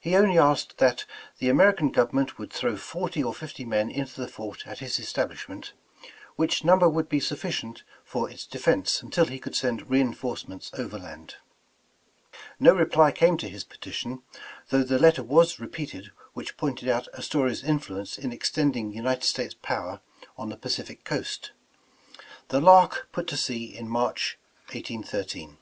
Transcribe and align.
He 0.00 0.16
only 0.16 0.36
asked 0.38 0.78
that 0.78 1.04
''the 1.38 1.48
American 1.48 1.90
government 1.90 2.36
would 2.36 2.52
throw 2.52 2.76
forty 2.76 3.22
or 3.22 3.32
fifty 3.32 3.64
men 3.64 3.88
into 3.92 4.20
the 4.20 4.26
fort 4.26 4.64
at 4.66 4.80
his 4.80 4.98
es 4.98 5.12
tablishment, 5.12 5.70
which 6.34 6.64
number 6.64 6.88
would 6.88 7.08
be 7.08 7.20
sufficient 7.20 7.84
for 8.04 8.28
its 8.28 8.44
defense 8.44 9.02
until 9.02 9.26
he 9.26 9.38
could 9.38 9.54
send 9.54 9.88
reinforcements 9.88 10.72
overland." 10.76 11.36
No 12.58 12.74
reply 12.74 13.12
came 13.12 13.36
to 13.36 13.48
his 13.48 13.62
petition, 13.62 14.20
though 14.70 14.82
the 14.82 14.98
letter 14.98 15.22
was 15.22 15.60
repeated 15.60 16.10
which 16.32 16.56
pointed 16.56 16.88
out 16.88 17.06
Astoria's 17.14 17.62
influence 17.62 18.18
in 18.18 18.32
ex 18.32 18.50
tending 18.50 18.92
United 18.92 19.22
States 19.22 19.54
power 19.54 20.00
on 20.36 20.48
the 20.48 20.56
Pacific 20.56 21.04
coast. 21.04 21.52
The 22.48 22.60
Lark 22.60 23.06
put 23.12 23.28
to 23.28 23.36
sea 23.36 23.76
in 23.78 23.88
March, 23.88 24.40
1813. 24.72 25.50
Mr. 25.50 25.56